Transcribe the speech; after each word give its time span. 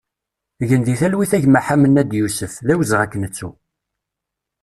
Gen 0.67 0.81
di 0.85 0.95
talwit 0.99 1.31
a 1.37 1.39
gma 1.43 1.59
Ḥamenad 1.67 2.11
Yusef, 2.19 2.53
d 2.65 2.67
awezɣi 2.73 3.01
ad 3.03 3.09
k-nettu! 3.11 3.49